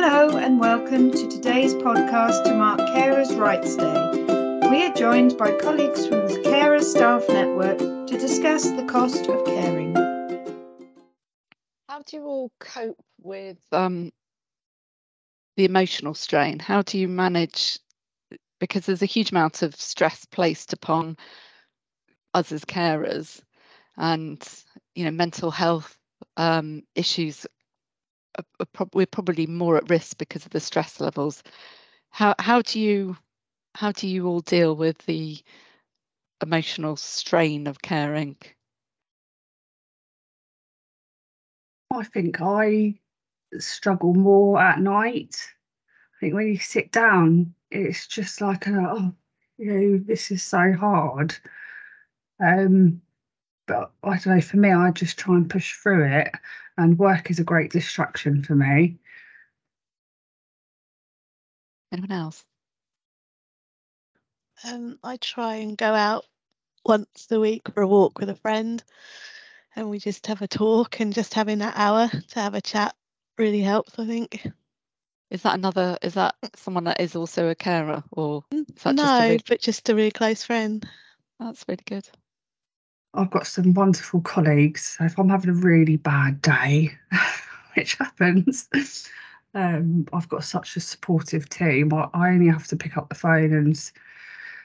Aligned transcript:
Hello 0.00 0.36
and 0.38 0.60
welcome 0.60 1.10
to 1.10 1.26
today's 1.26 1.74
podcast 1.74 2.44
to 2.44 2.54
mark 2.54 2.78
Carers' 2.78 3.36
Rights 3.36 3.74
Day. 3.74 4.70
We 4.70 4.86
are 4.86 4.94
joined 4.94 5.36
by 5.36 5.50
colleagues 5.58 6.06
from 6.06 6.28
the 6.28 6.40
Carers 6.44 6.84
Staff 6.84 7.28
Network 7.28 7.78
to 7.78 8.16
discuss 8.16 8.70
the 8.70 8.84
cost 8.84 9.28
of 9.28 9.44
caring. 9.44 9.96
How 11.88 12.02
do 12.06 12.16
you 12.16 12.22
all 12.22 12.52
cope 12.60 13.04
with 13.20 13.58
um, 13.72 14.12
the 15.56 15.64
emotional 15.64 16.14
strain? 16.14 16.60
How 16.60 16.82
do 16.82 16.96
you 16.96 17.08
manage? 17.08 17.80
Because 18.60 18.86
there's 18.86 19.02
a 19.02 19.06
huge 19.06 19.32
amount 19.32 19.62
of 19.62 19.74
stress 19.74 20.24
placed 20.26 20.72
upon 20.72 21.16
us 22.34 22.52
as 22.52 22.64
carers, 22.64 23.42
and 23.96 24.40
you 24.94 25.06
know, 25.06 25.10
mental 25.10 25.50
health 25.50 25.98
um, 26.36 26.84
issues 26.94 27.48
we're 28.94 29.06
probably 29.06 29.46
more 29.46 29.76
at 29.76 29.90
risk 29.90 30.18
because 30.18 30.44
of 30.46 30.52
the 30.52 30.60
stress 30.60 31.00
levels. 31.00 31.42
How 32.10 32.34
how 32.38 32.62
do 32.62 32.80
you 32.80 33.16
how 33.74 33.92
do 33.92 34.08
you 34.08 34.26
all 34.26 34.40
deal 34.40 34.74
with 34.74 34.98
the 35.06 35.38
emotional 36.42 36.96
strain 36.96 37.66
of 37.66 37.82
caring? 37.82 38.36
I 41.90 42.04
think 42.04 42.40
I 42.40 42.94
struggle 43.58 44.14
more 44.14 44.60
at 44.60 44.80
night. 44.80 45.36
I 46.16 46.20
think 46.20 46.34
when 46.34 46.48
you 46.48 46.58
sit 46.58 46.92
down, 46.92 47.54
it's 47.70 48.06
just 48.06 48.40
like, 48.40 48.68
oh, 48.68 49.12
you 49.56 49.72
know, 49.72 49.98
this 50.04 50.30
is 50.30 50.42
so 50.42 50.72
hard. 50.72 51.34
Um, 52.40 53.00
but 53.68 53.92
I 54.02 54.18
don't 54.18 54.34
know, 54.34 54.40
for 54.40 54.56
me, 54.56 54.72
I 54.72 54.90
just 54.90 55.18
try 55.18 55.36
and 55.36 55.48
push 55.48 55.74
through 55.74 56.06
it, 56.06 56.32
and 56.76 56.98
work 56.98 57.30
is 57.30 57.38
a 57.38 57.44
great 57.44 57.70
distraction 57.70 58.42
for 58.42 58.56
me. 58.56 58.98
Anyone 61.92 62.12
else? 62.12 62.44
Um, 64.64 64.98
I 65.04 65.16
try 65.18 65.56
and 65.56 65.78
go 65.78 65.94
out 65.94 66.24
once 66.84 67.28
a 67.30 67.38
week 67.38 67.62
for 67.72 67.82
a 67.82 67.86
walk 67.86 68.18
with 68.18 68.30
a 68.30 68.34
friend, 68.34 68.82
and 69.76 69.88
we 69.88 69.98
just 69.98 70.26
have 70.26 70.42
a 70.42 70.48
talk. 70.48 70.98
And 71.00 71.12
just 71.12 71.34
having 71.34 71.58
that 71.58 71.74
hour 71.76 72.08
to 72.08 72.40
have 72.40 72.54
a 72.54 72.60
chat 72.60 72.96
really 73.38 73.60
helps. 73.60 73.98
I 73.98 74.06
think. 74.06 74.46
Is 75.30 75.42
that 75.42 75.54
another? 75.54 75.98
Is 76.02 76.14
that 76.14 76.34
someone 76.56 76.84
that 76.84 77.00
is 77.00 77.14
also 77.14 77.48
a 77.48 77.54
carer, 77.54 78.02
or 78.10 78.44
is 78.50 78.82
that 78.82 78.96
no, 78.96 79.02
just 79.02 79.20
a 79.20 79.24
really, 79.24 79.44
but 79.46 79.60
just 79.60 79.88
a 79.88 79.94
really 79.94 80.10
close 80.10 80.42
friend. 80.42 80.86
that's 81.38 81.64
really 81.68 81.84
good? 81.86 82.08
I've 83.14 83.30
got 83.30 83.46
some 83.46 83.74
wonderful 83.74 84.20
colleagues. 84.20 84.96
So 84.98 85.04
if 85.04 85.18
I'm 85.18 85.28
having 85.28 85.50
a 85.50 85.54
really 85.54 85.96
bad 85.96 86.42
day, 86.42 86.92
which 87.74 87.94
happens, 87.94 88.68
um, 89.54 90.06
I've 90.12 90.28
got 90.28 90.44
such 90.44 90.76
a 90.76 90.80
supportive 90.80 91.48
team. 91.48 91.92
I, 91.92 92.08
I 92.14 92.28
only 92.28 92.48
have 92.48 92.66
to 92.68 92.76
pick 92.76 92.96
up 92.96 93.08
the 93.08 93.14
phone 93.14 93.52
and 93.52 93.90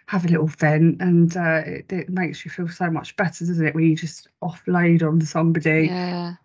have 0.07 0.25
a 0.25 0.27
little 0.27 0.47
vent, 0.47 1.01
and 1.01 1.35
uh, 1.37 1.61
it, 1.65 1.91
it 1.91 2.09
makes 2.09 2.43
you 2.43 2.51
feel 2.51 2.67
so 2.67 2.89
much 2.89 3.15
better, 3.15 3.45
doesn't 3.45 3.65
it? 3.65 3.73
When 3.73 3.85
you 3.85 3.95
just 3.95 4.27
offload 4.41 5.01
on 5.01 5.21
somebody. 5.21 5.87
Yeah. 5.89 6.35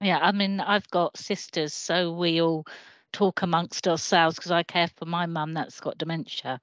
Yeah, 0.00 0.18
I 0.22 0.32
mean, 0.32 0.60
I've 0.60 0.88
got 0.88 1.18
sisters, 1.18 1.74
so 1.74 2.12
we 2.12 2.40
all 2.40 2.64
talk 3.12 3.42
amongst 3.42 3.86
ourselves 3.86 4.36
because 4.36 4.52
I 4.52 4.62
care 4.62 4.88
for 4.96 5.04
my 5.04 5.26
mum 5.26 5.52
that's 5.52 5.80
got 5.80 5.98
dementia. 5.98 6.60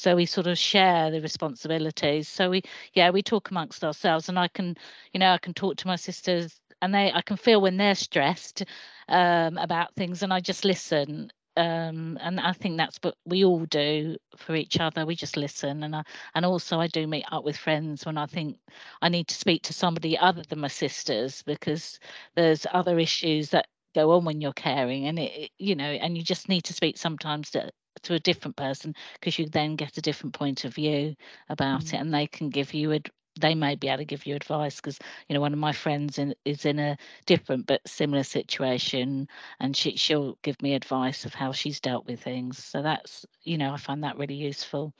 So 0.00 0.16
we 0.16 0.26
sort 0.26 0.46
of 0.46 0.58
share 0.58 1.10
the 1.10 1.20
responsibilities. 1.20 2.28
So 2.28 2.50
we, 2.50 2.62
yeah, 2.94 3.10
we 3.10 3.22
talk 3.22 3.50
amongst 3.50 3.84
ourselves, 3.84 4.28
and 4.28 4.38
I 4.38 4.48
can, 4.48 4.76
you 5.12 5.20
know, 5.20 5.32
I 5.32 5.38
can 5.38 5.54
talk 5.54 5.76
to 5.76 5.86
my 5.86 5.96
sisters, 5.96 6.58
and 6.82 6.94
they, 6.94 7.12
I 7.12 7.22
can 7.22 7.36
feel 7.36 7.60
when 7.60 7.76
they're 7.76 7.94
stressed 7.94 8.64
um, 9.08 9.58
about 9.58 9.94
things, 9.96 10.22
and 10.22 10.32
I 10.32 10.40
just 10.40 10.64
listen. 10.64 11.30
Um, 11.56 12.16
and 12.22 12.40
I 12.40 12.52
think 12.52 12.78
that's 12.78 12.98
what 13.02 13.16
we 13.26 13.44
all 13.44 13.66
do 13.66 14.16
for 14.36 14.54
each 14.54 14.80
other. 14.80 15.04
We 15.04 15.16
just 15.16 15.36
listen, 15.36 15.82
and 15.82 15.94
I, 15.94 16.04
and 16.34 16.46
also 16.46 16.80
I 16.80 16.86
do 16.86 17.06
meet 17.06 17.26
up 17.30 17.44
with 17.44 17.56
friends 17.56 18.06
when 18.06 18.16
I 18.16 18.26
think 18.26 18.58
I 19.02 19.08
need 19.10 19.28
to 19.28 19.34
speak 19.34 19.64
to 19.64 19.74
somebody 19.74 20.16
other 20.16 20.42
than 20.48 20.60
my 20.60 20.68
sisters 20.68 21.42
because 21.42 21.98
there's 22.36 22.66
other 22.72 22.98
issues 22.98 23.50
that 23.50 23.66
go 23.94 24.12
on 24.12 24.24
when 24.24 24.40
you're 24.40 24.52
caring 24.52 25.06
and 25.06 25.18
it 25.18 25.50
you 25.58 25.74
know 25.74 25.84
and 25.84 26.16
you 26.16 26.22
just 26.22 26.48
need 26.48 26.62
to 26.62 26.72
speak 26.72 26.96
sometimes 26.96 27.50
to 27.50 27.68
to 28.02 28.14
a 28.14 28.20
different 28.20 28.56
person 28.56 28.94
because 29.14 29.38
you 29.38 29.46
then 29.46 29.76
get 29.76 29.98
a 29.98 30.02
different 30.02 30.34
point 30.34 30.64
of 30.64 30.74
view 30.74 31.14
about 31.48 31.82
Mm. 31.82 31.94
it 31.94 31.96
and 31.96 32.14
they 32.14 32.26
can 32.26 32.50
give 32.50 32.74
you 32.74 32.92
a 32.92 33.00
they 33.40 33.54
may 33.54 33.76
be 33.76 33.88
able 33.88 33.98
to 33.98 34.04
give 34.04 34.26
you 34.26 34.34
advice 34.34 34.76
because 34.76 34.98
you 35.28 35.34
know 35.34 35.40
one 35.40 35.52
of 35.52 35.58
my 35.58 35.72
friends 35.72 36.18
in, 36.18 36.34
is 36.44 36.64
in 36.66 36.78
a 36.78 36.96
different 37.26 37.64
but 37.66 37.80
similar 37.86 38.24
situation 38.24 39.28
and 39.60 39.76
she 39.76 39.96
she'll 39.96 40.36
give 40.42 40.60
me 40.60 40.74
advice 40.74 41.24
of 41.24 41.32
how 41.32 41.52
she's 41.52 41.80
dealt 41.80 42.06
with 42.06 42.20
things 42.20 42.62
so 42.62 42.82
that's 42.82 43.24
you 43.42 43.56
know 43.56 43.72
i 43.72 43.76
find 43.76 44.02
that 44.04 44.18
really 44.18 44.34
useful 44.34 44.92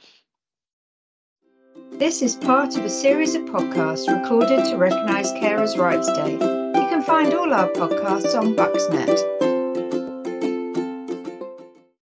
This 1.92 2.22
is 2.22 2.34
part 2.36 2.76
of 2.78 2.84
a 2.84 2.88
series 2.88 3.34
of 3.34 3.42
podcasts 3.42 4.08
recorded 4.08 4.64
to 4.70 4.76
recognise 4.76 5.32
Carers' 5.32 5.76
Rights 5.76 6.10
Day. 6.12 6.32
You 6.32 6.88
can 6.88 7.02
find 7.02 7.34
all 7.34 7.52
our 7.52 7.68
podcasts 7.68 8.34
on 8.38 8.54
Bucksnet. 8.56 9.49